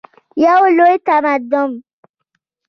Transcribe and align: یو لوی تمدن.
یو 0.43 0.61
لوی 0.77 0.95
تمدن. 1.07 1.69